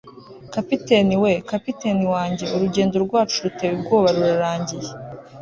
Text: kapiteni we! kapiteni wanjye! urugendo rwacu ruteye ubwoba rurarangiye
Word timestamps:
kapiteni 0.53 1.15
we! 1.23 1.31
kapiteni 1.51 2.05
wanjye! 2.13 2.45
urugendo 2.55 2.95
rwacu 3.05 3.35
ruteye 3.45 3.73
ubwoba 3.75 4.07
rurarangiye 4.15 4.89